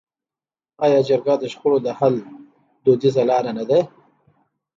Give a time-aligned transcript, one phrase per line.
[0.85, 2.15] آیا جرګه د شخړو د حل
[2.83, 3.79] دودیزه لاره نه ده؟